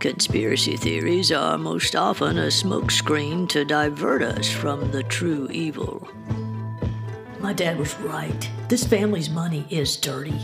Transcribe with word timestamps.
Conspiracy 0.00 0.76
theories 0.76 1.32
are 1.32 1.58
most 1.58 1.96
often 1.96 2.38
a 2.38 2.46
smokescreen 2.46 3.48
to 3.48 3.64
divert 3.64 4.22
us 4.22 4.48
from 4.48 4.92
the 4.92 5.02
true 5.02 5.48
evil. 5.50 6.06
My 7.40 7.52
dad 7.52 7.76
was 7.80 7.98
right. 7.98 8.48
This 8.68 8.86
family's 8.86 9.28
money 9.28 9.66
is 9.70 9.96
dirty. 9.96 10.40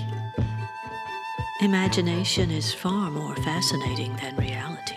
Imagination 1.60 2.50
is 2.50 2.74
far 2.74 3.12
more 3.12 3.36
fascinating 3.36 4.16
than 4.16 4.36
reality. 4.38 4.96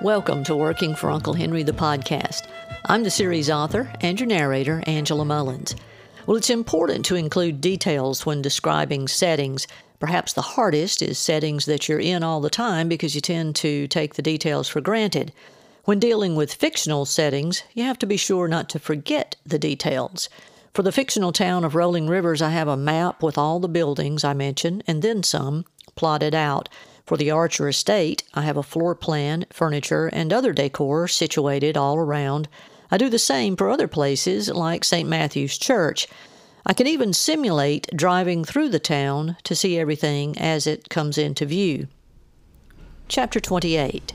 Welcome 0.00 0.44
to 0.44 0.54
Working 0.54 0.94
for 0.94 1.10
Uncle 1.10 1.34
Henry, 1.34 1.64
the 1.64 1.72
podcast. 1.72 2.46
I'm 2.84 3.02
the 3.02 3.10
series 3.10 3.50
author 3.50 3.92
and 4.00 4.20
your 4.20 4.28
narrator, 4.28 4.80
Angela 4.86 5.24
Mullins. 5.24 5.74
Well, 6.24 6.36
it's 6.36 6.50
important 6.50 7.04
to 7.06 7.16
include 7.16 7.60
details 7.60 8.24
when 8.24 8.42
describing 8.42 9.08
settings 9.08 9.66
Perhaps 9.98 10.34
the 10.34 10.42
hardest 10.42 11.00
is 11.00 11.18
settings 11.18 11.64
that 11.66 11.88
you're 11.88 11.98
in 11.98 12.22
all 12.22 12.40
the 12.40 12.50
time 12.50 12.88
because 12.88 13.14
you 13.14 13.20
tend 13.20 13.56
to 13.56 13.88
take 13.88 14.14
the 14.14 14.22
details 14.22 14.68
for 14.68 14.80
granted. 14.80 15.32
When 15.84 15.98
dealing 15.98 16.34
with 16.34 16.52
fictional 16.52 17.04
settings, 17.04 17.62
you 17.72 17.84
have 17.84 17.98
to 18.00 18.06
be 18.06 18.16
sure 18.16 18.48
not 18.48 18.68
to 18.70 18.78
forget 18.78 19.36
the 19.46 19.58
details. 19.58 20.28
For 20.74 20.82
the 20.82 20.92
fictional 20.92 21.32
town 21.32 21.64
of 21.64 21.74
Rolling 21.74 22.08
Rivers, 22.08 22.42
I 22.42 22.50
have 22.50 22.68
a 22.68 22.76
map 22.76 23.22
with 23.22 23.38
all 23.38 23.60
the 23.60 23.68
buildings 23.68 24.24
I 24.24 24.34
mentioned 24.34 24.84
and 24.86 25.00
then 25.00 25.22
some 25.22 25.64
plotted 25.94 26.34
out. 26.34 26.68
For 27.06 27.16
the 27.16 27.30
Archer 27.30 27.68
estate, 27.68 28.24
I 28.34 28.42
have 28.42 28.56
a 28.56 28.62
floor 28.62 28.94
plan, 28.94 29.46
furniture, 29.50 30.08
and 30.08 30.32
other 30.32 30.52
decor 30.52 31.08
situated 31.08 31.76
all 31.76 31.96
around. 31.96 32.48
I 32.90 32.98
do 32.98 33.08
the 33.08 33.18
same 33.18 33.56
for 33.56 33.70
other 33.70 33.88
places 33.88 34.50
like 34.50 34.84
St. 34.84 35.08
Matthew's 35.08 35.56
Church. 35.56 36.08
I 36.68 36.72
can 36.72 36.88
even 36.88 37.12
simulate 37.12 37.86
driving 37.94 38.44
through 38.44 38.70
the 38.70 38.80
town 38.80 39.36
to 39.44 39.54
see 39.54 39.78
everything 39.78 40.36
as 40.36 40.66
it 40.66 40.88
comes 40.88 41.16
into 41.16 41.46
view. 41.46 41.86
Chapter 43.06 43.38
28 43.38 44.12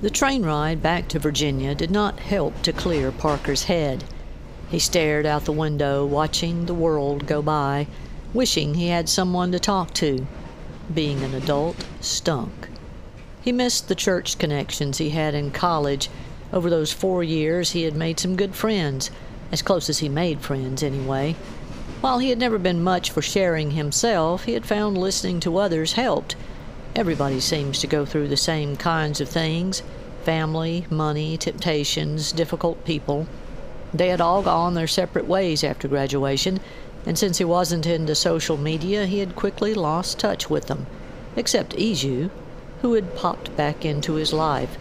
The 0.00 0.08
train 0.08 0.46
ride 0.46 0.80
back 0.80 1.08
to 1.08 1.18
Virginia 1.18 1.74
did 1.74 1.90
not 1.90 2.20
help 2.20 2.62
to 2.62 2.72
clear 2.72 3.12
Parker's 3.12 3.64
head. 3.64 4.04
He 4.70 4.78
stared 4.78 5.26
out 5.26 5.44
the 5.44 5.52
window, 5.52 6.06
watching 6.06 6.64
the 6.64 6.72
world 6.72 7.26
go 7.26 7.42
by, 7.42 7.86
wishing 8.32 8.72
he 8.72 8.88
had 8.88 9.10
someone 9.10 9.52
to 9.52 9.58
talk 9.58 9.92
to. 9.94 10.26
Being 10.94 11.22
an 11.22 11.34
adult 11.34 11.84
stunk. 12.00 12.68
He 13.40 13.52
missed 13.52 13.88
the 13.88 13.94
church 13.94 14.36
connections 14.38 14.98
he 14.98 15.10
had 15.10 15.34
in 15.34 15.52
college. 15.52 16.10
Over 16.52 16.68
those 16.68 16.92
four 16.92 17.22
years, 17.22 17.70
he 17.70 17.84
had 17.84 17.94
made 17.94 18.18
some 18.18 18.36
good 18.36 18.54
friends, 18.54 19.10
as 19.52 19.62
close 19.62 19.88
as 19.88 19.98
he 19.98 20.08
made 20.08 20.40
friends, 20.40 20.82
anyway. 20.82 21.36
While 22.00 22.18
he 22.18 22.30
had 22.30 22.38
never 22.38 22.58
been 22.58 22.82
much 22.82 23.10
for 23.10 23.22
sharing 23.22 23.72
himself, 23.72 24.44
he 24.44 24.52
had 24.54 24.66
found 24.66 24.98
listening 24.98 25.40
to 25.40 25.58
others 25.58 25.92
helped. 25.92 26.36
Everybody 26.96 27.38
seems 27.38 27.78
to 27.80 27.86
go 27.86 28.04
through 28.04 28.28
the 28.28 28.36
same 28.36 28.76
kinds 28.76 29.20
of 29.20 29.28
things 29.28 29.82
family, 30.24 30.84
money, 30.90 31.36
temptations, 31.36 32.32
difficult 32.32 32.84
people. 32.84 33.26
They 33.94 34.08
had 34.08 34.20
all 34.20 34.42
gone 34.42 34.74
their 34.74 34.86
separate 34.86 35.26
ways 35.26 35.64
after 35.64 35.88
graduation, 35.88 36.60
and 37.06 37.18
since 37.18 37.38
he 37.38 37.44
wasn't 37.44 37.86
into 37.86 38.14
social 38.14 38.56
media, 38.56 39.06
he 39.06 39.20
had 39.20 39.36
quickly 39.36 39.74
lost 39.74 40.18
touch 40.18 40.50
with 40.50 40.66
them, 40.66 40.86
except 41.36 41.76
Izu, 41.76 42.30
who 42.82 42.94
had 42.94 43.16
popped 43.16 43.56
back 43.56 43.84
into 43.84 44.14
his 44.14 44.32
life. 44.32 44.78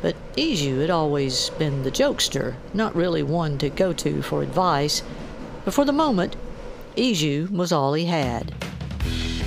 But 0.00 0.16
Izu 0.36 0.80
had 0.80 0.90
always 0.90 1.50
been 1.50 1.82
the 1.82 1.90
jokester, 1.90 2.54
not 2.74 2.96
really 2.96 3.22
one 3.22 3.58
to 3.58 3.70
go 3.70 3.92
to 3.92 4.22
for 4.22 4.42
advice. 4.42 5.02
But 5.64 5.74
for 5.74 5.84
the 5.84 5.92
moment, 5.92 6.36
Izu 6.96 7.50
was 7.50 7.72
all 7.72 7.94
he 7.94 8.06
had. 8.06 8.52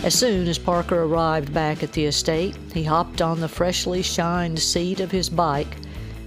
As 0.03 0.13
soon 0.13 0.47
as 0.47 0.57
Parker 0.57 1.03
arrived 1.03 1.53
back 1.53 1.81
at 1.81 1.93
the 1.93 2.05
estate, 2.05 2.55
he 2.73 2.83
hopped 2.83 3.21
on 3.21 3.39
the 3.39 3.47
freshly 3.47 4.01
shined 4.01 4.59
seat 4.59 4.99
of 4.99 5.11
his 5.11 5.29
bike 5.29 5.77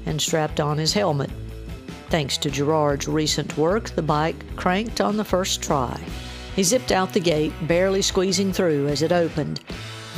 and 0.05 0.21
strapped 0.21 0.59
on 0.59 0.78
his 0.78 0.93
helmet. 0.93 1.31
Thanks 2.11 2.37
to 2.39 2.51
Gerard's 2.51 3.07
recent 3.07 3.57
work, 3.57 3.91
the 3.91 4.03
bike 4.03 4.57
cranked 4.57 5.01
on 5.01 5.17
the 5.17 5.25
first 5.25 5.62
try. 5.62 6.01
He 6.57 6.62
zipped 6.65 6.91
out 6.91 7.12
the 7.12 7.21
gate, 7.21 7.53
barely 7.62 8.03
squeezing 8.03 8.53
through 8.53 8.89
as 8.89 9.03
it 9.03 9.12
opened, 9.12 9.61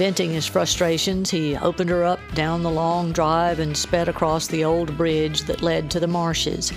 Venting 0.01 0.31
his 0.31 0.47
frustrations, 0.47 1.29
he 1.29 1.55
opened 1.59 1.91
her 1.91 2.05
up 2.05 2.21
down 2.33 2.63
the 2.63 2.71
long 2.71 3.13
drive 3.13 3.59
and 3.59 3.77
sped 3.77 4.09
across 4.09 4.47
the 4.47 4.65
old 4.65 4.97
bridge 4.97 5.43
that 5.43 5.61
led 5.61 5.91
to 5.91 6.01
the 6.01 6.07
marshes. 6.07 6.73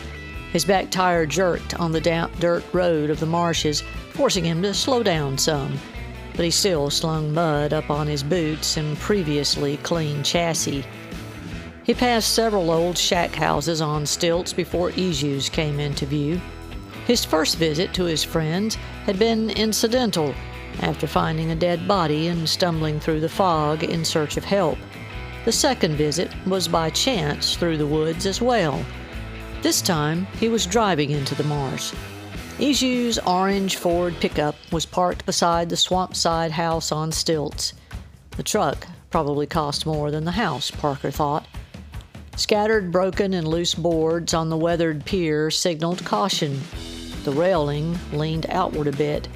His 0.52 0.66
back 0.66 0.92
tire 0.92 1.26
jerked 1.26 1.74
on 1.80 1.94
the 1.94 2.02
damp 2.02 2.38
dirt 2.42 2.66
road 2.74 3.10
of 3.10 3.22
the 3.22 3.26
marshes, 3.26 3.82
forcing 4.12 4.44
him 4.44 4.62
to 4.64 4.74
slow 4.74 5.04
down 5.04 5.38
some, 5.38 5.80
but 6.36 6.44
he 6.44 6.52
still 6.52 6.90
slung 6.90 7.34
mud 7.34 7.72
up 7.72 7.90
on 7.90 8.08
his 8.08 8.24
boots 8.24 8.76
and 8.76 8.98
previously 8.98 9.78
clean 9.78 10.22
chassis. 10.22 10.84
He 11.86 11.94
passed 11.94 12.34
several 12.34 12.72
old 12.72 12.98
shack 12.98 13.34
houses 13.34 13.80
on 13.80 14.06
stilts 14.06 14.52
before 14.52 14.92
Izu's 14.98 15.48
came 15.48 15.80
into 15.80 16.06
view. 16.06 16.42
His 17.08 17.24
first 17.24 17.56
visit 17.56 17.94
to 17.94 18.04
his 18.04 18.26
friends 18.26 18.76
had 19.06 19.18
been 19.18 19.50
incidental 19.50 20.36
after 20.82 21.08
finding 21.08 21.52
a 21.52 21.56
dead 21.56 21.88
body 21.88 22.28
and 22.28 22.48
stumbling 22.48 23.00
through 23.00 23.20
the 23.20 23.30
fog 23.30 23.84
in 23.84 24.04
search 24.04 24.38
of 24.38 24.44
help. 24.44 24.78
The 25.46 25.52
second 25.52 25.96
visit 25.96 26.32
was 26.46 26.68
by 26.68 26.90
chance 26.90 27.56
through 27.56 27.78
the 27.78 27.88
woods 27.88 28.26
as 28.26 28.42
well. 28.42 28.84
This 29.62 29.82
time, 29.82 30.26
he 30.40 30.50
was 30.50 30.66
driving 30.66 31.12
into 31.12 31.36
the 31.36 31.44
marsh. 31.44 31.94
Izu's 32.60 33.20
orange 33.20 33.78
Ford 33.78 34.16
pickup 34.20 34.56
was 34.72 34.86
parked 34.86 35.26
beside 35.26 35.70
the 35.70 35.76
swampside 35.76 36.52
house 36.52 36.92
on 36.92 37.12
stilts. 37.12 37.74
The 38.38 38.44
truck 38.44 38.88
probably 39.10 39.48
cost 39.48 39.86
more 39.86 40.12
than 40.12 40.24
the 40.24 40.32
house, 40.32 40.72
Parker 40.72 41.12
thought. 41.12 41.46
Scattered 42.36 42.92
broken 42.92 43.34
and 43.34 43.48
loose 43.48 43.76
boards 43.76 44.34
on 44.34 44.50
the 44.50 44.58
weathered 44.58 45.06
pier 45.06 45.52
signaled 45.52 46.04
caution. 46.04 46.62
The 47.24 47.32
railing 47.32 47.98
leaned 48.12 48.48
outward 48.50 48.88
a 48.88 48.92
bit, 48.92 49.28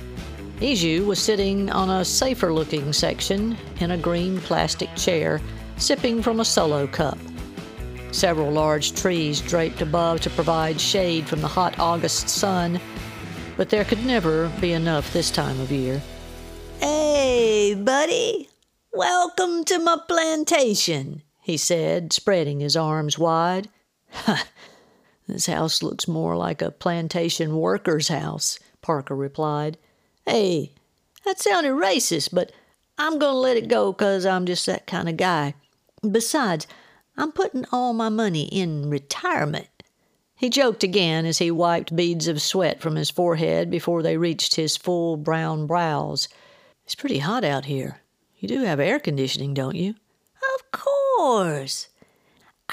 Izu 0.59 1.05
was 1.05 1.19
sitting 1.19 1.69
on 1.69 1.87
a 1.91 2.03
safer 2.03 2.51
looking 2.51 2.91
section 2.91 3.55
in 3.79 3.91
a 3.91 3.97
green 3.97 4.39
plastic 4.39 4.93
chair, 4.95 5.39
sipping 5.77 6.23
from 6.23 6.39
a 6.39 6.45
solo 6.45 6.87
cup. 6.87 7.19
Several 8.11 8.51
large 8.51 8.95
trees 8.99 9.39
draped 9.39 9.83
above 9.83 10.21
to 10.21 10.31
provide 10.31 10.81
shade 10.81 11.27
from 11.27 11.41
the 11.41 11.47
hot 11.47 11.77
August 11.77 12.27
sun, 12.27 12.81
but 13.55 13.69
there 13.69 13.85
could 13.85 14.03
never 14.03 14.49
be 14.59 14.73
enough 14.73 15.13
this 15.13 15.29
time 15.29 15.59
of 15.59 15.71
year. 15.71 16.01
Hey, 16.79 17.75
buddy, 17.75 18.49
welcome 18.91 19.63
to 19.65 19.77
my 19.77 19.99
plantation, 20.07 21.21
he 21.39 21.57
said, 21.57 22.11
spreading 22.11 22.61
his 22.61 22.75
arms 22.75 23.19
wide. 23.19 23.69
this 25.27 25.45
house 25.45 25.83
looks 25.83 26.07
more 26.07 26.35
like 26.35 26.63
a 26.63 26.71
plantation 26.71 27.57
worker's 27.57 28.07
house, 28.07 28.57
Parker 28.81 29.15
replied. 29.15 29.77
Hey, 30.27 30.73
that 31.23 31.39
sounded 31.39 31.71
racist, 31.71 32.29
but 32.33 32.51
I'm 32.97 33.17
going 33.17 33.33
to 33.33 33.39
let 33.39 33.55
it 33.55 33.69
go 33.69 33.93
'cause 33.93 34.25
I'm 34.25 34.45
just 34.45 34.65
that 34.65 34.85
kind 34.85 35.07
of 35.07 35.15
guy. 35.15 35.53
Besides, 36.01 36.67
I'm 37.15 37.31
putting 37.31 37.65
all 37.71 37.93
my 37.93 38.09
money 38.09 38.47
in 38.47 38.89
retirement. 38.89 39.69
He 40.35 40.49
joked 40.49 40.83
again 40.83 41.25
as 41.25 41.37
he 41.37 41.49
wiped 41.49 41.95
beads 41.95 42.27
of 42.27 42.41
sweat 42.41 42.81
from 42.81 42.97
his 42.97 43.09
forehead 43.09 43.71
before 43.71 44.03
they 44.03 44.17
reached 44.17 44.55
his 44.55 44.75
full 44.75 45.15
brown 45.15 45.65
brows. 45.65 46.27
It's 46.83 46.93
pretty 46.93 47.19
hot 47.19 47.45
out 47.45 47.63
here. 47.63 48.01
You 48.37 48.49
do 48.49 48.63
have 48.63 48.81
air 48.81 48.99
conditioning, 48.99 49.53
don't 49.53 49.77
you? 49.77 49.95
Of 50.55 50.71
course. 50.71 51.87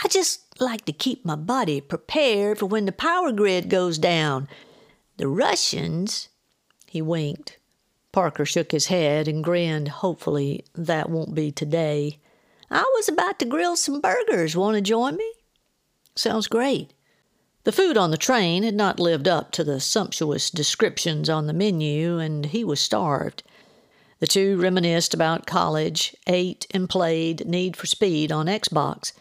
I 0.02 0.08
just 0.08 0.60
like 0.60 0.84
to 0.86 0.92
keep 0.92 1.24
my 1.24 1.36
body 1.36 1.80
prepared 1.80 2.58
for 2.58 2.66
when 2.66 2.84
the 2.84 2.92
power 2.92 3.30
grid 3.30 3.70
goes 3.70 3.96
down. 3.96 4.48
The 5.18 5.28
Russians, 5.28 6.28
he 6.94 7.02
winked. 7.02 7.58
Parker 8.12 8.46
shook 8.46 8.70
his 8.70 8.86
head 8.86 9.26
and 9.26 9.42
grinned. 9.42 9.88
Hopefully, 9.88 10.64
that 10.76 11.10
won't 11.10 11.34
be 11.34 11.50
today. 11.50 12.20
I 12.70 12.84
was 12.94 13.08
about 13.08 13.40
to 13.40 13.44
grill 13.44 13.74
some 13.74 14.00
burgers. 14.00 14.56
Want 14.56 14.76
to 14.76 14.80
join 14.80 15.16
me? 15.16 15.32
Sounds 16.14 16.46
great. 16.46 16.92
The 17.64 17.72
food 17.72 17.96
on 17.98 18.12
the 18.12 18.16
train 18.16 18.62
had 18.62 18.76
not 18.76 19.00
lived 19.00 19.26
up 19.26 19.50
to 19.52 19.64
the 19.64 19.80
sumptuous 19.80 20.50
descriptions 20.50 21.28
on 21.28 21.48
the 21.48 21.52
menu, 21.52 22.20
and 22.20 22.46
he 22.46 22.62
was 22.62 22.78
starved. 22.78 23.42
The 24.20 24.28
two 24.28 24.56
reminisced 24.56 25.14
about 25.14 25.46
college, 25.46 26.14
ate 26.28 26.64
and 26.70 26.88
played 26.88 27.44
Need 27.44 27.76
for 27.76 27.86
Speed 27.86 28.30
on 28.30 28.46
Xbox. 28.46 29.12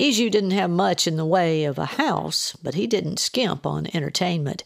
Izu 0.00 0.32
didn't 0.32 0.50
have 0.50 0.68
much 0.68 1.06
in 1.06 1.16
the 1.16 1.24
way 1.24 1.62
of 1.62 1.78
a 1.78 1.84
house, 1.84 2.56
but 2.60 2.74
he 2.74 2.88
didn't 2.88 3.20
skimp 3.20 3.64
on 3.64 3.86
entertainment. 3.94 4.64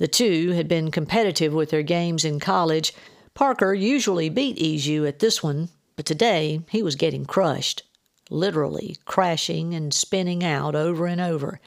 The 0.00 0.08
two 0.08 0.52
had 0.52 0.66
been 0.66 0.90
competitive 0.90 1.52
with 1.52 1.68
their 1.68 1.82
games 1.82 2.24
in 2.24 2.40
college. 2.40 2.94
Parker 3.34 3.74
usually 3.74 4.30
beat 4.30 4.56
Izu 4.56 5.06
at 5.06 5.18
this 5.18 5.42
one, 5.42 5.68
but 5.94 6.06
today 6.06 6.62
he 6.70 6.82
was 6.82 6.96
getting 6.96 7.26
crushed, 7.26 7.82
literally 8.30 8.96
crashing 9.04 9.74
and 9.74 9.92
spinning 9.92 10.42
out 10.42 10.74
over 10.74 11.06
and 11.06 11.20
over. 11.20 11.60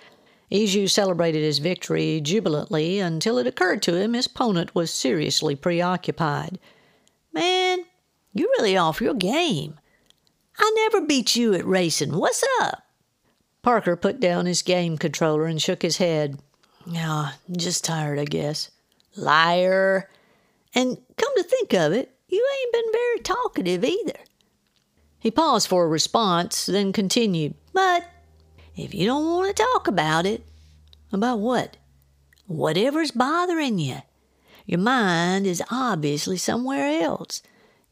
Izu 0.51 0.89
celebrated 0.89 1.43
his 1.43 1.59
victory 1.59 2.19
jubilantly 2.21 2.97
until 2.97 3.37
it 3.37 3.45
occurred 3.45 3.83
to 3.83 3.97
him 3.97 4.13
his 4.13 4.25
opponent 4.25 4.73
was 4.73 4.89
seriously 4.89 5.55
preoccupied. 5.55 6.57
Man, 7.33 7.85
you're 8.33 8.49
really 8.57 8.75
off 8.75 8.99
your 8.99 9.13
game. 9.13 9.79
I 10.57 10.73
never 10.75 11.05
beat 11.05 11.35
you 11.35 11.53
at 11.53 11.67
racing. 11.67 12.17
What's 12.17 12.43
up? 12.61 12.83
Parker 13.61 13.95
put 13.95 14.19
down 14.19 14.47
his 14.47 14.63
game 14.63 14.97
controller 14.97 15.45
and 15.45 15.61
shook 15.61 15.83
his 15.83 15.97
head. 15.97 16.39
Yeah, 16.85 17.31
just 17.51 17.83
tired, 17.83 18.19
I 18.19 18.25
guess. 18.25 18.69
Liar. 19.15 20.09
And 20.75 20.97
come 21.17 21.35
to 21.37 21.43
think 21.43 21.73
of 21.73 21.93
it, 21.93 22.15
you 22.27 22.47
ain't 22.61 22.73
been 22.73 22.91
very 22.91 23.19
talkative 23.19 23.83
either. 23.83 24.19
He 25.19 25.31
paused 25.31 25.67
for 25.67 25.85
a 25.85 25.87
response, 25.87 26.65
then 26.65 26.91
continued. 26.91 27.55
But 27.71 28.05
if 28.75 28.93
you 28.93 29.05
don't 29.05 29.25
want 29.25 29.55
to 29.55 29.63
talk 29.63 29.87
about 29.87 30.25
it, 30.25 30.45
about 31.11 31.39
what? 31.39 31.77
Whatever's 32.47 33.11
bothering 33.11 33.79
you. 33.79 33.97
Your 34.65 34.79
mind 34.79 35.45
is 35.45 35.63
obviously 35.69 36.37
somewhere 36.37 37.01
else. 37.01 37.41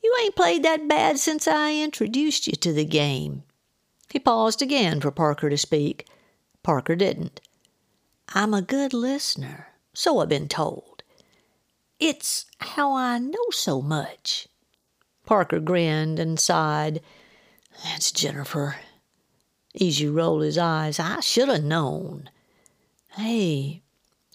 You 0.03 0.13
ain't 0.23 0.35
played 0.35 0.63
that 0.63 0.87
bad 0.87 1.19
since 1.19 1.47
I 1.47 1.75
introduced 1.75 2.47
you 2.47 2.53
to 2.53 2.73
the 2.73 2.85
game. 2.85 3.43
He 4.09 4.19
paused 4.19 4.61
again 4.61 4.99
for 4.99 5.11
Parker 5.11 5.49
to 5.49 5.57
speak. 5.57 6.07
Parker 6.63 6.95
didn't. 6.95 7.39
I'm 8.33 8.53
a 8.53 8.61
good 8.61 8.93
listener, 8.93 9.67
so 9.93 10.19
I've 10.19 10.29
been 10.29 10.47
told. 10.47 11.03
It's 11.99 12.45
how 12.59 12.95
I 12.95 13.19
know 13.19 13.49
so 13.51 13.81
much. 13.81 14.47
Parker 15.25 15.59
grinned 15.59 16.17
and 16.17 16.39
sighed. 16.39 17.01
That's 17.83 18.11
Jennifer. 18.11 18.77
Izu 19.79 20.13
rolled 20.13 20.43
his 20.43 20.57
eyes. 20.57 20.99
I 20.99 21.19
should 21.19 21.49
have 21.49 21.63
known. 21.63 22.29
Hey, 23.17 23.81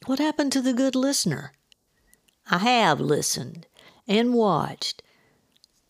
what 0.05 0.19
happened 0.19 0.53
to 0.53 0.63
the 0.63 0.75
good 0.75 0.95
listener? 0.95 1.53
I 2.51 2.59
have 2.59 3.01
listened 3.01 3.67
and 4.07 4.35
watched. 4.35 5.03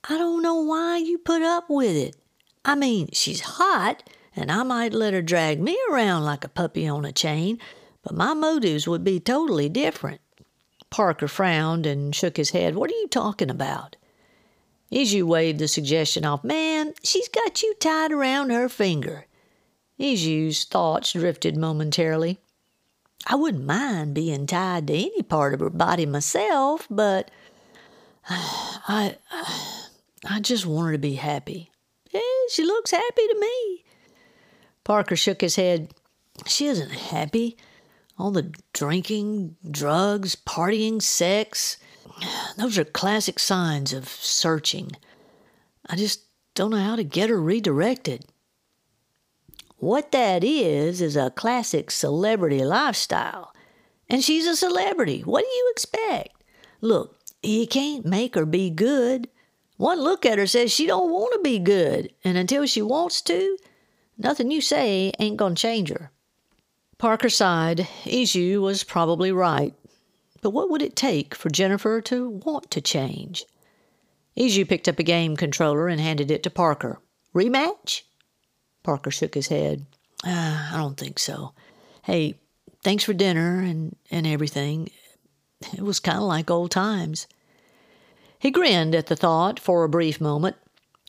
I 0.09 0.17
don't 0.17 0.43
know 0.43 0.61
why 0.63 0.99
you 0.99 1.19
put 1.19 1.43
up 1.43 1.69
with 1.69 1.97
it. 1.97 2.17
I 2.65 2.77
mean, 2.77 3.09
she's 3.13 3.41
hot, 3.41 4.09
and 4.35 4.51
I 4.51 4.63
might 4.63 4.93
let 4.93 5.13
her 5.13 5.23
drag 5.23 5.61
me 5.61 5.77
around 5.91 6.25
like 6.25 6.45
a 6.45 6.49
puppy 6.49 6.87
on 6.87 7.05
a 7.05 7.13
chain, 7.13 7.59
but 8.07 8.15
my 8.15 8.35
motives 8.35 8.87
would 8.87 9.03
be 9.03 9.19
totally 9.19 9.69
different. 9.69 10.21
Parker 10.91 11.27
frowned 11.27 11.87
and 11.87 12.15
shook 12.15 12.37
his 12.37 12.51
head. 12.51 12.77
What 12.77 12.89
are 12.89 12.95
you 12.95 13.09
talking 13.09 13.51
about? 13.51 13.97
Izu 14.93 15.25
waved 15.25 15.59
the 15.59 15.67
suggestion 15.67 16.25
off. 16.25 16.45
Man, 16.45 16.95
she's 17.03 17.27
got 17.27 17.65
you 17.65 17.75
tied 17.81 18.13
around 18.13 18.51
her 18.51 18.69
finger. 18.69 19.27
Izu's 19.99 20.63
thoughts 20.63 21.15
drifted 21.15 21.57
momentarily. 21.57 22.39
I 23.27 23.35
wouldn't 23.35 23.65
mind 23.65 24.15
being 24.15 24.47
tied 24.47 24.87
to 24.87 24.95
any 24.95 25.23
part 25.23 25.53
of 25.53 25.59
her 25.59 25.69
body 25.69 26.07
myself, 26.07 26.87
but 26.89 27.29
I, 28.29 29.17
I, 29.33 29.89
I 30.31 30.39
just 30.39 30.65
want 30.65 30.87
her 30.87 30.93
to 30.93 30.99
be 30.99 31.15
happy. 31.15 31.73
Yeah, 32.13 32.21
she 32.53 32.63
looks 32.63 32.93
happy 32.93 33.27
to 33.27 33.37
me. 33.41 33.85
Parker 34.85 35.17
shook 35.17 35.41
his 35.41 35.57
head. 35.57 35.93
She 36.47 36.67
isn't 36.67 36.93
happy. 36.93 37.57
All 38.19 38.31
the 38.31 38.53
drinking, 38.73 39.57
drugs, 39.71 40.37
partying, 40.37 41.03
sex, 41.03 41.77
those 42.57 42.79
are 42.79 42.85
classic 42.85 43.39
signs 43.39 43.93
of 43.93 44.09
searching. 44.09 44.93
I 45.87 45.97
just 45.97 46.23
don't 46.55 46.71
know 46.71 46.79
how 46.79 46.97
to 46.97 47.05
get 47.05 47.31
her 47.31 47.41
redirected. 47.41 48.25
What 49.77 50.13
that 50.13 50.43
is, 50.43 51.03
is 51.03 51.17
a 51.17 51.31
classic 51.31 51.91
celebrity 51.91 52.65
lifestyle. 52.65 53.53
And 54.09 54.25
she's 54.25 54.47
a 54.47 54.57
celebrity. 54.57 55.21
What 55.21 55.43
do 55.43 55.49
you 55.49 55.69
expect? 55.73 56.43
Look, 56.81 57.19
you 57.43 57.67
can't 57.67 58.07
make 58.07 58.35
her 58.35 58.47
be 58.47 58.71
good. 58.71 59.29
One 59.77 60.01
look 60.01 60.25
at 60.25 60.39
her 60.39 60.47
says 60.47 60.73
she 60.73 60.87
don't 60.87 61.11
want 61.11 61.35
to 61.35 61.41
be 61.41 61.59
good, 61.59 62.11
and 62.25 62.39
until 62.39 62.65
she 62.65 62.81
wants 62.81 63.21
to, 63.23 63.59
nothing 64.17 64.51
you 64.51 64.63
say 64.63 65.13
ain't 65.19 65.37
gonna 65.37 65.55
change 65.55 65.91
her. 65.91 66.11
Parker 66.99 67.29
sighed. 67.29 67.87
Izu 68.05 68.61
was 68.61 68.85
probably 68.85 69.31
right. 69.31 69.75
But 70.41 70.51
what 70.51 70.71
would 70.71 70.83
it 70.83 70.97
take 70.97 71.35
for 71.35 71.51
Jennifer 71.51 72.01
to 72.03 72.31
want 72.31 72.71
to 72.71 72.81
change? 72.81 73.45
Izu 74.37 74.69
picked 74.69 74.89
up 74.89 74.99
a 74.99 75.03
game 75.03 75.37
controller 75.37 75.89
and 75.89 76.01
handed 76.01 76.31
it 76.31 76.43
to 76.45 76.51
Parker. 76.51 77.01
Rematch? 77.35 78.03
Parker 78.83 79.11
shook 79.11 79.35
his 79.35 79.49
head. 79.49 79.85
Uh, 80.25 80.71
I 80.73 80.77
don't 80.77 80.97
think 80.97 81.19
so. 81.19 81.53
Hey, 82.03 82.39
thanks 82.83 83.05
for 83.05 83.13
dinner 83.13 83.61
and, 83.61 83.97
and 84.11 84.27
everything. 84.27 84.91
It 85.77 85.83
was 85.83 86.01
kind 86.01 86.19
of 86.19 86.25
like 86.25 86.51
old 86.51 86.71
times. 86.71 87.27
He 88.39 88.51
grinned 88.51 88.95
at 88.95 89.07
the 89.07 89.17
thought 89.17 89.59
for 89.59 89.85
a 89.85 89.89
brief 89.89 90.21
moment, 90.21 90.57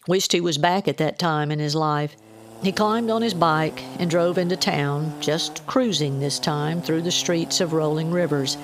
wished 0.08 0.32
he 0.32 0.42
was 0.42 0.58
back 0.58 0.88
at 0.88 0.98
that 0.98 1.20
time 1.20 1.52
in 1.52 1.60
his 1.60 1.76
life. 1.76 2.16
He 2.64 2.72
climbed 2.72 3.12
on 3.12 3.22
his 3.22 3.36
bike 3.36 3.84
and 4.00 4.10
drove 4.10 4.38
into 4.38 4.58
town, 4.58 5.14
just 5.22 5.66
cruising 5.68 6.20
this 6.20 6.40
time 6.40 6.82
through 6.82 7.04
the 7.04 7.12
streets 7.12 7.62
of 7.62 7.74
rolling 7.74 8.12
rivers. 8.12 8.58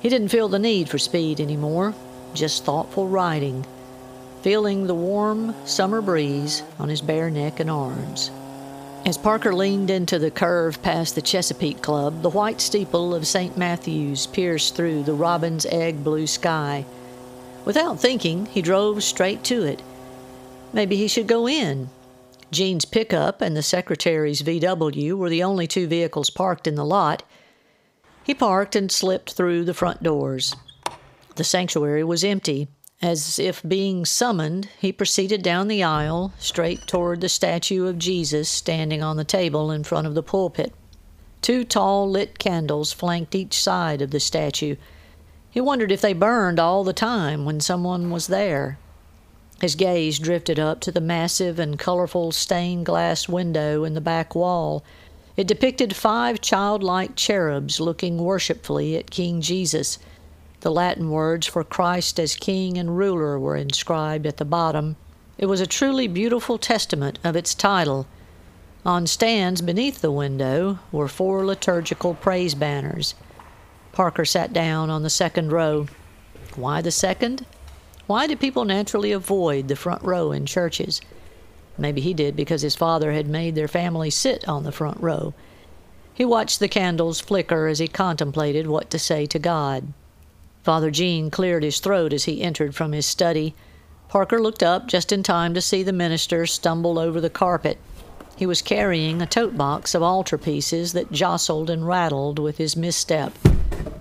He 0.00 0.08
didn't 0.08 0.28
feel 0.28 0.48
the 0.48 0.58
need 0.58 0.88
for 0.88 0.98
speed 0.98 1.40
anymore, 1.40 1.94
just 2.34 2.64
thoughtful 2.64 3.06
riding, 3.06 3.64
feeling 4.42 4.86
the 4.86 4.94
warm 4.94 5.54
summer 5.64 6.00
breeze 6.00 6.62
on 6.78 6.88
his 6.88 7.00
bare 7.00 7.30
neck 7.30 7.60
and 7.60 7.70
arms. 7.70 8.30
As 9.06 9.16
Parker 9.16 9.54
leaned 9.54 9.90
into 9.90 10.18
the 10.18 10.30
curve 10.30 10.82
past 10.82 11.14
the 11.14 11.22
Chesapeake 11.22 11.80
Club, 11.80 12.22
the 12.22 12.30
white 12.30 12.60
steeple 12.60 13.14
of 13.14 13.26
St. 13.26 13.56
Matthew's 13.56 14.26
pierced 14.26 14.74
through 14.74 15.04
the 15.04 15.14
robin's 15.14 15.66
egg 15.66 16.02
blue 16.04 16.26
sky. 16.26 16.84
Without 17.64 18.00
thinking, 18.00 18.46
he 18.46 18.60
drove 18.60 19.02
straight 19.02 19.44
to 19.44 19.62
it. 19.62 19.82
Maybe 20.72 20.96
he 20.96 21.08
should 21.08 21.26
go 21.26 21.48
in. 21.48 21.88
Jean's 22.50 22.84
pickup 22.84 23.40
and 23.40 23.56
the 23.56 23.62
secretary's 23.62 24.42
VW 24.42 25.14
were 25.14 25.30
the 25.30 25.42
only 25.42 25.66
two 25.66 25.86
vehicles 25.86 26.30
parked 26.30 26.66
in 26.66 26.74
the 26.74 26.84
lot. 26.84 27.22
He 28.24 28.34
parked 28.34 28.74
and 28.74 28.90
slipped 28.90 29.32
through 29.32 29.64
the 29.64 29.74
front 29.74 30.02
doors. 30.02 30.56
The 31.36 31.44
sanctuary 31.44 32.04
was 32.04 32.24
empty. 32.24 32.68
As 33.02 33.38
if 33.38 33.62
being 33.62 34.04
summoned, 34.04 34.68
he 34.78 34.92
proceeded 34.92 35.42
down 35.42 35.68
the 35.68 35.82
aisle, 35.82 36.34
straight 36.38 36.86
toward 36.86 37.20
the 37.22 37.30
statue 37.30 37.86
of 37.86 37.98
Jesus 37.98 38.48
standing 38.48 39.02
on 39.02 39.16
the 39.16 39.24
table 39.24 39.70
in 39.70 39.84
front 39.84 40.06
of 40.06 40.14
the 40.14 40.22
pulpit. 40.22 40.74
Two 41.40 41.64
tall 41.64 42.10
lit 42.10 42.38
candles 42.38 42.92
flanked 42.92 43.34
each 43.34 43.54
side 43.54 44.02
of 44.02 44.10
the 44.10 44.20
statue. 44.20 44.76
He 45.50 45.60
wondered 45.60 45.90
if 45.90 46.02
they 46.02 46.12
burned 46.12 46.60
all 46.60 46.84
the 46.84 46.92
time 46.92 47.46
when 47.46 47.60
someone 47.60 48.10
was 48.10 48.26
there. 48.26 48.78
His 49.60 49.74
gaze 49.74 50.18
drifted 50.18 50.58
up 50.58 50.80
to 50.80 50.90
the 50.90 51.02
massive 51.02 51.58
and 51.58 51.78
colorful 51.78 52.32
stained 52.32 52.86
glass 52.86 53.28
window 53.28 53.84
in 53.84 53.92
the 53.92 54.00
back 54.00 54.34
wall. 54.34 54.82
It 55.36 55.46
depicted 55.46 55.94
five 55.94 56.40
childlike 56.40 57.14
cherubs 57.14 57.78
looking 57.78 58.18
worshipfully 58.18 58.96
at 58.96 59.10
King 59.10 59.42
Jesus. 59.42 59.98
The 60.60 60.70
Latin 60.70 61.10
words 61.10 61.46
for 61.46 61.62
Christ 61.62 62.18
as 62.18 62.36
King 62.36 62.78
and 62.78 62.96
Ruler 62.96 63.38
were 63.38 63.56
inscribed 63.56 64.26
at 64.26 64.38
the 64.38 64.44
bottom. 64.44 64.96
It 65.36 65.46
was 65.46 65.60
a 65.60 65.66
truly 65.66 66.08
beautiful 66.08 66.56
testament 66.56 67.18
of 67.22 67.36
its 67.36 67.54
title. 67.54 68.06
On 68.84 69.06
stands 69.06 69.60
beneath 69.60 70.00
the 70.00 70.10
window 70.10 70.78
were 70.90 71.08
four 71.08 71.44
liturgical 71.44 72.14
praise 72.14 72.54
banners. 72.54 73.14
Parker 73.92 74.24
sat 74.24 74.54
down 74.54 74.88
on 74.88 75.02
the 75.02 75.10
second 75.10 75.52
row. 75.52 75.86
Why 76.56 76.80
the 76.80 76.90
second? 76.90 77.44
Why 78.10 78.26
do 78.26 78.34
people 78.34 78.64
naturally 78.64 79.12
avoid 79.12 79.68
the 79.68 79.76
front 79.76 80.02
row 80.02 80.32
in 80.32 80.44
churches? 80.44 81.00
Maybe 81.78 82.00
he 82.00 82.12
did 82.12 82.34
because 82.34 82.60
his 82.60 82.74
father 82.74 83.12
had 83.12 83.28
made 83.28 83.54
their 83.54 83.68
family 83.68 84.10
sit 84.10 84.48
on 84.48 84.64
the 84.64 84.72
front 84.72 85.00
row. 85.00 85.32
He 86.12 86.24
watched 86.24 86.58
the 86.58 86.66
candles 86.66 87.20
flicker 87.20 87.68
as 87.68 87.78
he 87.78 87.86
contemplated 87.86 88.66
what 88.66 88.90
to 88.90 88.98
say 88.98 89.26
to 89.26 89.38
God. 89.38 89.92
Father 90.64 90.90
Jean 90.90 91.30
cleared 91.30 91.62
his 91.62 91.78
throat 91.78 92.12
as 92.12 92.24
he 92.24 92.42
entered 92.42 92.74
from 92.74 92.90
his 92.90 93.06
study. 93.06 93.54
Parker 94.08 94.42
looked 94.42 94.64
up 94.64 94.88
just 94.88 95.12
in 95.12 95.22
time 95.22 95.54
to 95.54 95.60
see 95.60 95.84
the 95.84 95.92
minister 95.92 96.46
stumble 96.46 96.98
over 96.98 97.20
the 97.20 97.30
carpet. 97.30 97.78
He 98.36 98.44
was 98.44 98.60
carrying 98.60 99.22
a 99.22 99.26
tote 99.26 99.56
box 99.56 99.94
of 99.94 100.02
altar 100.02 100.36
pieces 100.36 100.94
that 100.94 101.12
jostled 101.12 101.70
and 101.70 101.86
rattled 101.86 102.40
with 102.40 102.58
his 102.58 102.76
misstep. 102.76 103.34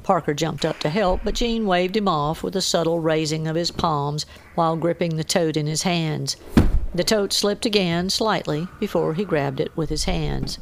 Parker 0.10 0.34
jumped 0.34 0.66
up 0.66 0.80
to 0.80 0.90
help, 0.90 1.22
but 1.24 1.36
Jean 1.36 1.68
waved 1.68 1.96
him 1.96 2.08
off 2.08 2.42
with 2.42 2.56
a 2.56 2.64
subtle 2.64 3.00
raising 3.00 3.48
of 3.48 3.56
his 3.56 3.70
palms 3.70 4.26
while 4.56 4.76
gripping 4.76 5.18
the 5.18 5.24
tote 5.24 5.56
in 5.56 5.68
his 5.68 5.84
hands. 5.84 6.36
The 6.96 7.04
tote 7.04 7.32
slipped 7.32 7.64
again 7.64 8.10
slightly 8.10 8.68
before 8.80 9.14
he 9.14 9.24
grabbed 9.24 9.60
it 9.60 9.78
with 9.78 9.92
his 9.92 10.06
hands. 10.06 10.58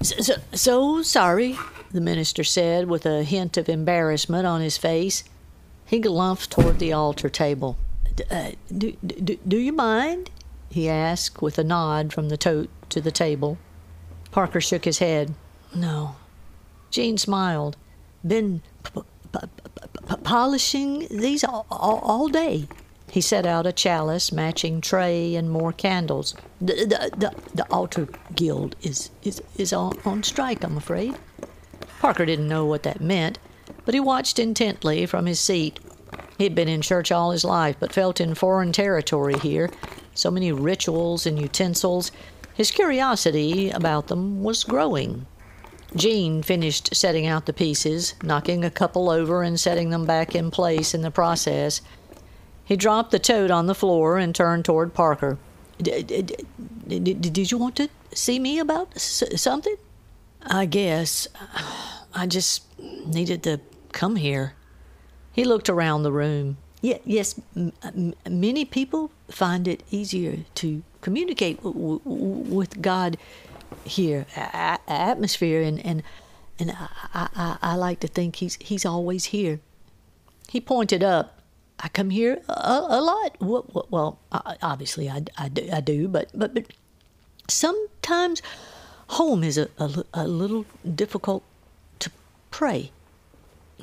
So, 0.00 0.34
so 0.52 1.02
sorry, 1.02 1.58
the 1.90 2.00
minister 2.00 2.44
said 2.44 2.88
with 2.88 3.04
a 3.04 3.24
hint 3.24 3.56
of 3.56 3.68
embarrassment 3.68 4.46
on 4.46 4.60
his 4.60 4.78
face. 4.78 5.24
He 5.84 5.98
glanced 5.98 6.52
toward 6.52 6.78
the 6.78 6.92
altar 6.92 7.30
table. 7.30 7.78
Uh, 8.30 8.52
do, 8.72 8.92
do, 9.04 9.38
do 9.48 9.56
you 9.56 9.72
mind? 9.72 10.30
he 10.68 10.88
asked 10.88 11.42
with 11.42 11.58
a 11.58 11.64
nod 11.64 12.12
from 12.12 12.28
the 12.28 12.36
tote 12.36 12.70
to 12.90 13.00
the 13.00 13.10
table. 13.10 13.58
Parker 14.30 14.60
shook 14.60 14.84
his 14.84 15.00
head. 15.00 15.34
No. 15.74 16.14
Jean 16.92 17.18
smiled. 17.18 17.76
Been 18.26 18.62
p- 18.82 19.00
p- 19.32 19.38
p- 20.08 20.16
polishing 20.22 21.06
these 21.10 21.42
all, 21.44 21.66
all, 21.70 21.98
all, 22.00 22.28
day. 22.28 22.68
He 23.10 23.20
set 23.20 23.46
out 23.46 23.66
a 23.66 23.72
chalice, 23.72 24.30
matching 24.30 24.80
tray, 24.80 25.34
and 25.34 25.50
more 25.50 25.72
candles. 25.72 26.34
The, 26.60 26.74
the, 26.74 27.10
the, 27.16 27.34
the 27.54 27.72
altar 27.72 28.08
guild 28.34 28.76
is, 28.82 29.10
is, 29.22 29.42
is 29.56 29.72
on, 29.72 29.98
on 30.04 30.22
strike, 30.22 30.62
I'm 30.62 30.76
afraid. 30.76 31.16
Parker 32.00 32.24
didn't 32.24 32.48
know 32.48 32.64
what 32.64 32.82
that 32.84 33.00
meant, 33.00 33.38
but 33.84 33.94
he 33.94 34.00
watched 34.00 34.38
intently 34.38 35.06
from 35.06 35.26
his 35.26 35.40
seat. 35.40 35.80
He'd 36.38 36.54
been 36.54 36.68
in 36.68 36.82
church 36.82 37.12
all 37.12 37.32
his 37.32 37.44
life, 37.44 37.76
but 37.78 37.92
felt 37.92 38.20
in 38.20 38.34
foreign 38.34 38.72
territory 38.72 39.38
here. 39.38 39.70
So 40.14 40.30
many 40.30 40.52
rituals 40.52 41.26
and 41.26 41.38
utensils. 41.38 42.12
His 42.54 42.70
curiosity 42.70 43.70
about 43.70 44.08
them 44.08 44.42
was 44.42 44.64
growing. 44.64 45.26
Jean 45.96 46.42
finished 46.42 46.94
setting 46.94 47.26
out 47.26 47.46
the 47.46 47.52
pieces, 47.52 48.14
knocking 48.22 48.64
a 48.64 48.70
couple 48.70 49.10
over 49.10 49.42
and 49.42 49.58
setting 49.58 49.90
them 49.90 50.06
back 50.06 50.34
in 50.34 50.50
place 50.50 50.94
in 50.94 51.02
the 51.02 51.10
process. 51.10 51.80
He 52.64 52.76
dropped 52.76 53.10
the 53.10 53.18
toad 53.18 53.50
on 53.50 53.66
the 53.66 53.74
floor 53.74 54.16
and 54.16 54.34
turned 54.34 54.64
toward 54.64 54.94
Parker. 54.94 55.38
Did 55.82 57.50
you 57.50 57.58
want 57.58 57.76
to 57.76 57.88
see 58.14 58.38
me 58.38 58.58
about 58.58 58.98
something? 58.98 59.76
I 60.42 60.66
guess. 60.66 61.26
I 62.14 62.26
just 62.26 62.64
needed 62.78 63.42
to 63.42 63.60
come 63.92 64.16
here. 64.16 64.54
He 65.32 65.44
looked 65.44 65.68
around 65.68 66.02
the 66.04 66.12
room. 66.12 66.58
Yeah, 66.80 66.98
yes, 67.04 67.38
many 68.26 68.64
people 68.64 69.10
find 69.28 69.68
it 69.68 69.82
easier 69.90 70.38
to 70.54 70.82
communicate 71.02 71.58
with 71.62 72.80
God 72.80 73.18
here, 73.84 74.26
a- 74.36 74.78
atmosphere, 74.88 75.62
and 75.62 75.84
and 75.84 76.02
and 76.58 76.72
I, 76.72 76.88
I, 77.34 77.58
I 77.62 77.74
like 77.76 78.00
to 78.00 78.08
think 78.08 78.36
he's 78.36 78.56
he's 78.56 78.84
always 78.84 79.26
here. 79.26 79.60
He 80.48 80.60
pointed 80.60 81.02
up. 81.02 81.36
I 81.82 81.88
come 81.88 82.10
here 82.10 82.42
a, 82.48 82.84
a 82.88 83.00
lot. 83.00 83.36
Well, 83.40 83.86
well, 83.90 84.18
obviously 84.62 85.08
I, 85.08 85.24
I, 85.38 85.48
do, 85.48 85.68
I 85.72 85.80
do, 85.80 86.08
but 86.08 86.28
but 86.34 86.52
but 86.52 86.66
sometimes 87.48 88.42
home 89.08 89.42
is 89.42 89.56
a, 89.56 89.68
a, 89.78 90.04
a 90.12 90.28
little 90.28 90.66
difficult 90.94 91.42
to 92.00 92.10
pray. 92.50 92.90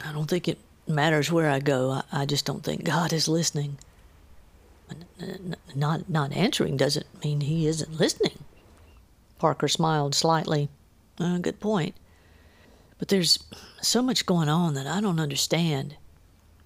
I 0.05 0.11
don't 0.11 0.29
think 0.29 0.47
it 0.47 0.59
matters 0.87 1.31
where 1.31 1.49
I 1.49 1.59
go. 1.59 1.89
I, 1.91 2.03
I 2.11 2.25
just 2.25 2.45
don't 2.45 2.63
think 2.63 2.83
God 2.83 3.11
is 3.11 3.27
listening. 3.27 3.77
Not 5.75 6.09
not 6.09 6.31
answering 6.33 6.77
doesn't 6.77 7.07
mean 7.23 7.41
He 7.41 7.67
isn't 7.67 7.99
listening. 7.99 8.37
Parker 9.37 9.67
smiled 9.67 10.15
slightly. 10.15 10.69
Uh, 11.19 11.37
good 11.37 11.59
point. 11.59 11.95
But 12.99 13.09
there's 13.09 13.39
so 13.81 14.01
much 14.01 14.25
going 14.25 14.49
on 14.49 14.73
that 14.73 14.87
I 14.87 15.01
don't 15.01 15.19
understand. 15.19 15.95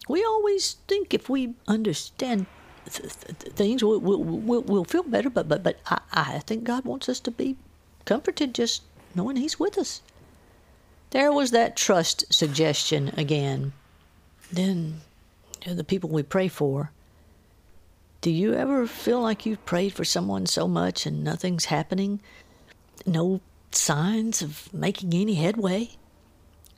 We 0.07 0.23
always 0.23 0.77
think 0.87 1.13
if 1.13 1.29
we 1.29 1.53
understand 1.67 2.45
th- 2.89 3.13
th- 3.13 3.53
things, 3.53 3.83
we'll, 3.83 3.99
we'll, 3.99 4.61
we'll, 4.61 4.83
feel 4.83 5.03
better, 5.03 5.29
but, 5.29 5.47
but, 5.47 5.63
but 5.63 5.79
I, 5.85 6.01
I 6.11 6.39
think 6.39 6.63
God 6.63 6.85
wants 6.85 7.09
us 7.09 7.19
to 7.21 7.31
be 7.31 7.57
comforted 8.05 8.55
just 8.55 8.83
knowing 9.13 9.35
He's 9.35 9.59
with 9.59 9.77
us. 9.77 10.01
There 11.11 11.31
was 11.31 11.51
that 11.51 11.75
trust 11.75 12.33
suggestion 12.33 13.09
again. 13.17 13.73
Then, 14.51 15.01
the 15.65 15.83
people 15.83 16.09
we 16.09 16.23
pray 16.23 16.47
for. 16.47 16.91
Do 18.21 18.31
you 18.31 18.53
ever 18.53 18.87
feel 18.87 19.19
like 19.19 19.45
you've 19.45 19.65
prayed 19.65 19.93
for 19.93 20.05
someone 20.05 20.45
so 20.45 20.67
much 20.67 21.05
and 21.05 21.23
nothing's 21.23 21.65
happening? 21.65 22.21
No 23.05 23.41
signs 23.71 24.41
of 24.41 24.73
making 24.73 25.13
any 25.13 25.35
headway? 25.35 25.91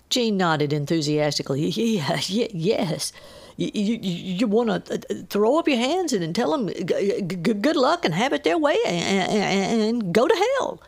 Jean 0.10 0.38
nodded 0.38 0.72
enthusiastically. 0.72 1.70
Yeah, 1.76 2.20
yeah 2.28 2.48
yes. 2.52 3.12
You, 3.58 3.70
you, 3.74 4.00
you 4.02 4.48
want 4.48 4.86
to 4.86 4.96
uh, 4.96 5.24
throw 5.30 5.58
up 5.60 5.68
your 5.68 5.78
hands 5.78 6.12
and 6.14 6.36
tell 6.36 6.52
them 6.52 6.68
good 6.68 7.76
luck 7.76 8.04
and 8.04 8.14
have 8.14 8.34
it 8.34 8.44
their 8.44 8.58
way 8.58 8.78
and, 8.86 9.32
and, 9.82 10.14
go 10.14 10.28
to 10.28 10.36
hell. 10.58 10.82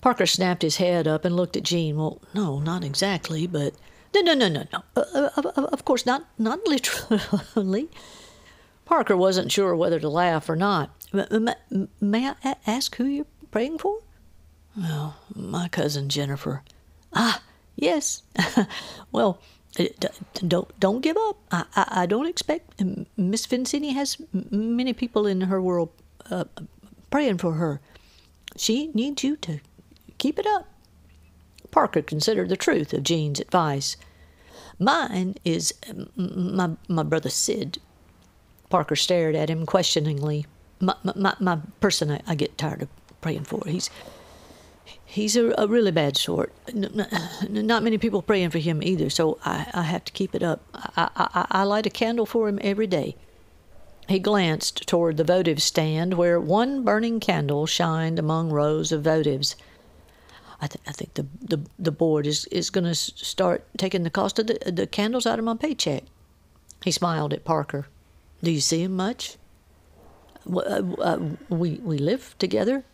Parker 0.00 0.26
snapped 0.26 0.62
his 0.62 0.76
head 0.76 1.08
up 1.08 1.24
and 1.24 1.34
looked 1.34 1.56
at 1.56 1.64
Jean. 1.64 1.96
Well, 1.96 2.22
no, 2.32 2.60
not 2.60 2.84
exactly, 2.84 3.46
but 3.46 3.74
no, 4.14 4.20
no, 4.20 4.34
no, 4.34 4.48
no, 4.48 4.64
no. 4.72 4.82
Uh, 4.96 5.30
of, 5.36 5.46
of 5.46 5.84
course, 5.84 6.06
not, 6.06 6.26
not 6.38 6.60
literally. 6.66 7.88
Parker 8.84 9.16
wasn't 9.16 9.52
sure 9.52 9.74
whether 9.76 10.00
to 10.00 10.08
laugh 10.08 10.48
or 10.48 10.56
not. 10.56 10.90
May 12.00 12.28
I 12.44 12.56
ask 12.66 12.96
who 12.96 13.04
you're 13.04 13.26
praying 13.50 13.78
for? 13.78 13.98
Well, 14.80 15.16
my 15.34 15.68
cousin 15.68 16.08
Jennifer. 16.08 16.62
Ah, 17.12 17.42
yes. 17.76 18.22
well, 19.12 19.40
uh, 19.78 19.84
don't 20.46 20.80
don't 20.80 21.02
give 21.02 21.18
up. 21.18 21.36
I, 21.52 21.64
I, 21.76 21.88
I 22.02 22.06
don't 22.06 22.26
expect 22.26 22.82
Miss 23.16 23.46
Vincini 23.46 23.92
has 23.92 24.16
many 24.32 24.94
people 24.94 25.26
in 25.26 25.42
her 25.42 25.60
world 25.60 25.90
uh, 26.30 26.44
praying 27.10 27.38
for 27.38 27.54
her. 27.54 27.80
She 28.56 28.90
needs 28.94 29.22
you 29.22 29.36
to 29.36 29.60
keep 30.16 30.38
it 30.38 30.46
up. 30.46 30.66
Parker 31.70 32.02
considered 32.02 32.48
the 32.48 32.56
truth 32.56 32.94
of 32.94 33.02
Jean's 33.02 33.38
advice. 33.38 33.98
Mine 34.78 35.34
is 35.44 35.74
my 36.16 36.70
my 36.88 37.02
brother 37.02 37.28
Sid. 37.28 37.78
Parker 38.70 38.96
stared 38.96 39.34
at 39.34 39.50
him 39.50 39.66
questioningly. 39.66 40.46
My 40.80 40.94
my 41.14 41.36
my 41.38 41.58
person 41.80 42.10
I, 42.10 42.20
I 42.26 42.34
get 42.34 42.56
tired 42.56 42.82
of 42.82 42.88
praying 43.20 43.44
for. 43.44 43.62
He's 43.66 43.90
he's 45.04 45.36
a, 45.36 45.54
a, 45.58 45.66
really 45.66 45.90
bad 45.90 46.16
sort. 46.16 46.52
Not 46.72 47.82
many 47.82 47.98
people 47.98 48.22
praying 48.22 48.50
for 48.50 48.58
him 48.58 48.82
either, 48.82 49.10
so 49.10 49.38
I, 49.44 49.66
I 49.74 49.82
have 49.82 50.04
to 50.04 50.12
keep 50.12 50.34
it 50.34 50.42
up. 50.42 50.62
I, 50.74 51.08
I, 51.16 51.46
I 51.50 51.62
light 51.64 51.86
a 51.86 51.90
candle 51.90 52.26
for 52.26 52.48
him 52.48 52.58
every 52.62 52.86
day. 52.86 53.16
He 54.08 54.18
glanced 54.18 54.88
toward 54.88 55.16
the 55.16 55.24
votive 55.24 55.62
stand 55.62 56.14
where 56.14 56.40
one 56.40 56.82
burning 56.82 57.20
candle 57.20 57.66
shined 57.66 58.18
among 58.18 58.50
rows 58.50 58.90
of 58.90 59.04
votives. 59.04 59.54
I, 60.60 60.66
th- 60.66 60.82
I 60.86 60.92
think 60.92 61.14
the, 61.14 61.26
the, 61.40 61.60
the 61.78 61.92
board 61.92 62.26
is, 62.26 62.44
is 62.46 62.70
going 62.70 62.84
to 62.84 62.94
start 62.94 63.64
taking 63.78 64.02
the 64.02 64.10
cost 64.10 64.38
of 64.38 64.48
the, 64.48 64.58
the 64.70 64.86
candles 64.86 65.26
out 65.26 65.38
of 65.38 65.44
my 65.44 65.56
paycheck. 65.56 66.04
He 66.84 66.90
smiled 66.90 67.32
at 67.32 67.44
Parker. 67.44 67.86
Do 68.42 68.50
you 68.50 68.60
see 68.60 68.82
him 68.82 68.96
much? 68.96 69.36
Uh, 70.50 70.82
uh, 70.98 71.18
we, 71.48 71.74
we 71.74 71.98
live 71.98 72.34
together. 72.38 72.84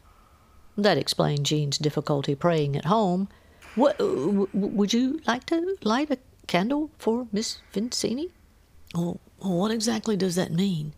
That 0.77 0.99
explained 0.99 1.47
Jean's 1.47 1.79
difficulty 1.79 2.35
praying 2.35 2.77
at 2.77 2.85
home. 2.85 3.29
What, 3.75 3.97
would 4.55 4.93
you 4.93 5.21
like 5.27 5.45
to 5.47 5.77
light 5.83 6.11
a 6.11 6.19
candle 6.47 6.91
for 6.99 7.27
Miss 7.33 7.59
Vincini? 7.73 8.31
Oh, 8.95 9.19
what 9.39 9.71
exactly 9.71 10.17
does 10.17 10.35
that 10.37 10.53
mean? 10.53 10.95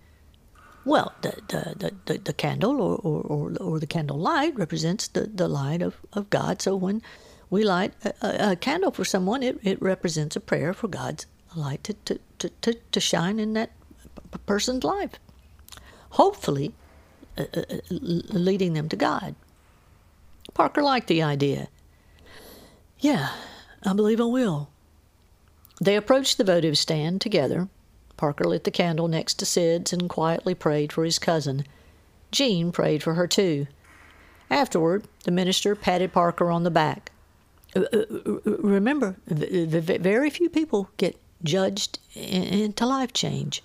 Well, 0.85 1.13
the, 1.23 1.35
the, 1.49 1.93
the, 2.07 2.19
the, 2.19 2.33
candle 2.33 2.81
or, 2.81 2.97
or, 2.97 3.53
or, 3.61 3.79
the 3.79 3.87
candle 3.87 4.17
light 4.17 4.57
represents 4.57 5.09
the, 5.09 5.23
the 5.27 5.49
light 5.49 5.83
of, 5.83 5.97
of 6.13 6.31
God. 6.31 6.63
So 6.63 6.77
when 6.77 7.03
we 7.51 7.63
light 7.65 7.93
a, 8.05 8.53
a 8.53 8.57
candle 8.57 8.91
for 8.91 9.05
someone, 9.05 9.43
it, 9.43 9.59
it 9.63 9.83
represents 9.83 10.37
a 10.37 10.41
prayer 10.41 10.73
for 10.73 10.89
God's 10.89 11.27
light 11.55 11.85
to, 11.85 11.95
to, 11.95 12.19
to, 12.39 12.49
to, 12.63 12.75
to 12.75 13.01
shine 13.01 13.39
in 13.39 13.53
that 13.55 13.73
person's 14.47 14.85
life. 14.85 15.13
Hopefully, 16.11 16.75
uh, 17.37 17.45
uh, 17.55 17.63
leading 17.91 18.73
them 18.73 18.89
to 18.89 18.97
God. 18.97 19.35
Parker 20.59 20.83
liked 20.83 21.07
the 21.07 21.23
idea. 21.23 21.69
Yeah, 22.99 23.29
I 23.85 23.93
believe 23.93 24.21
I 24.21 24.25
will. 24.25 24.69
They 25.81 25.95
approached 25.95 26.37
the 26.37 26.43
votive 26.43 26.77
stand 26.77 27.21
together. 27.21 27.69
Parker 28.17 28.43
lit 28.43 28.65
the 28.65 28.73
candle 28.73 29.07
next 29.07 29.35
to 29.35 29.47
Sid's 29.47 29.93
and 29.93 30.11
quietly 30.11 30.57
prayed 30.57 30.93
for 30.93 31.05
his 31.05 31.21
cousin. 31.21 31.65
Jean 32.33 32.73
prayed 32.73 33.05
for 33.05 33.15
her 33.15 33.29
too. 33.29 33.69
Afterward, 34.51 35.07
the 35.23 35.31
minister 35.31 35.77
patted 35.77 36.13
Parker 36.13 36.51
on 36.51 36.65
the 36.65 36.73
back. 36.73 37.13
Uh, 37.77 37.83
uh, 37.93 38.05
remember, 38.45 39.15
very 39.29 40.29
few 40.29 40.51
people 40.51 40.91
get 40.97 41.17
judged 41.45 42.01
into 42.17 42.85
life 42.85 43.13
change. 43.13 43.63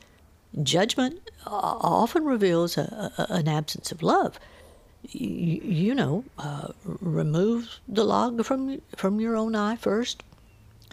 Judgment 0.62 1.32
often 1.48 2.24
reveals 2.24 2.78
a, 2.78 3.12
a, 3.18 3.34
an 3.34 3.48
absence 3.48 3.92
of 3.92 4.04
love 4.04 4.40
you 5.10 5.94
know, 5.94 6.24
uh, 6.38 6.70
remove 6.86 7.80
the 7.88 8.04
log 8.04 8.44
from 8.46 8.82
from 8.96 9.20
your 9.20 9.36
own 9.36 9.56
eye 9.56 9.76
first. 9.76 10.24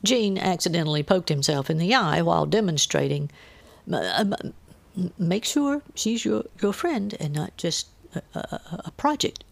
Jean 0.02 0.38
accidentally 0.38 1.02
poked 1.02 1.28
himself 1.28 1.70
in 1.70 1.78
the 1.78 1.94
eye 1.94 2.22
while 2.22 2.46
demonstrating. 2.46 3.30
Make 5.18 5.44
sure 5.44 5.82
she's 5.94 6.24
your, 6.24 6.44
your 6.60 6.72
friend 6.72 7.14
and 7.20 7.32
not 7.32 7.56
just 7.56 7.88
a, 8.14 8.22
a, 8.34 8.82
a 8.86 8.90
project. 8.92 9.44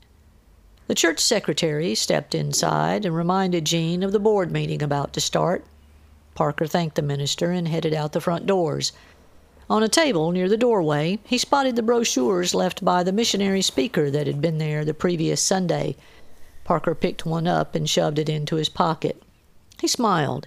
The 0.88 0.94
church 0.94 1.20
secretary 1.20 1.94
stepped 1.94 2.34
inside 2.34 3.04
and 3.04 3.14
reminded 3.14 3.66
Jean 3.66 4.02
of 4.02 4.12
the 4.12 4.18
board 4.18 4.50
meeting 4.50 4.82
about 4.82 5.12
to 5.12 5.20
start. 5.20 5.64
Parker 6.34 6.66
thanked 6.66 6.96
the 6.96 7.02
minister 7.02 7.50
and 7.50 7.68
headed 7.68 7.92
out 7.92 8.12
the 8.12 8.20
front 8.20 8.46
doors. 8.46 8.92
On 9.70 9.82
a 9.82 9.88
table 9.88 10.32
near 10.32 10.48
the 10.48 10.56
doorway, 10.56 11.18
he 11.25 11.37
spotted 11.37 11.76
the 11.76 11.82
brochures 11.82 12.54
left 12.54 12.82
by 12.82 13.02
the 13.02 13.12
missionary 13.12 13.60
speaker 13.60 14.10
that 14.10 14.26
had 14.26 14.40
been 14.40 14.56
there 14.56 14.82
the 14.82 14.94
previous 14.94 15.42
Sunday. 15.42 15.94
Parker 16.64 16.94
picked 16.94 17.26
one 17.26 17.46
up 17.46 17.75
and 17.75 17.88
shoved 17.88 18.18
it 18.18 18.30
into 18.30 18.56
his 18.56 18.70
pocket. 18.70 19.22
He 19.78 19.87
smiled. 19.87 20.46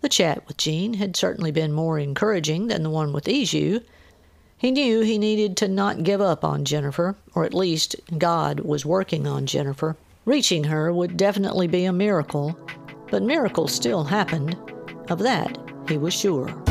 The 0.00 0.08
chat 0.08 0.46
with 0.48 0.56
Jean 0.56 0.94
had 0.94 1.16
certainly 1.16 1.50
been 1.50 1.72
more 1.72 1.98
encouraging 1.98 2.68
than 2.68 2.82
the 2.82 2.90
one 2.90 3.12
with 3.12 3.24
Izu. 3.24 3.82
He 4.56 4.70
knew 4.70 5.00
he 5.00 5.18
needed 5.18 5.56
to 5.58 5.68
not 5.68 6.02
give 6.02 6.22
up 6.22 6.42
on 6.42 6.64
Jennifer, 6.64 7.16
or 7.34 7.44
at 7.44 7.52
least 7.52 7.96
God 8.16 8.60
was 8.60 8.86
working 8.86 9.26
on 9.26 9.44
Jennifer. 9.44 9.96
Reaching 10.24 10.64
her 10.64 10.92
would 10.92 11.16
definitely 11.16 11.66
be 11.66 11.84
a 11.84 11.92
miracle, 11.92 12.56
but 13.10 13.22
miracles 13.22 13.74
still 13.74 14.04
happened. 14.04 14.56
Of 15.10 15.18
that, 15.18 15.58
he 15.88 15.98
was 15.98 16.14
sure. 16.14 16.61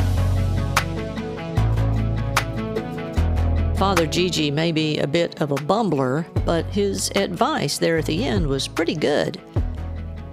Father 3.82 4.06
Gigi 4.06 4.48
may 4.48 4.70
be 4.70 5.00
a 5.00 5.08
bit 5.08 5.42
of 5.42 5.50
a 5.50 5.56
bumbler, 5.56 6.24
but 6.44 6.64
his 6.66 7.10
advice 7.16 7.78
there 7.78 7.98
at 7.98 8.06
the 8.06 8.24
end 8.24 8.46
was 8.46 8.68
pretty 8.68 8.94
good. 8.94 9.40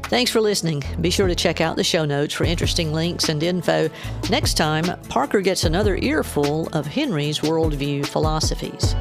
Thanks 0.03 0.29
for 0.29 0.39
listening. 0.39 0.83
Be 1.01 1.09
sure 1.09 1.27
to 1.27 1.33
check 1.33 1.59
out 1.59 1.75
the 1.75 1.83
show 1.83 2.05
notes 2.05 2.31
for 2.31 2.43
interesting 2.43 2.93
links 2.93 3.27
and 3.27 3.41
info. 3.41 3.89
Next 4.29 4.53
time, 4.53 4.85
Parker 5.09 5.41
gets 5.41 5.63
another 5.63 5.97
earful 5.97 6.67
of 6.73 6.85
Henry's 6.85 7.39
worldview 7.39 8.05
philosophies. 8.05 8.93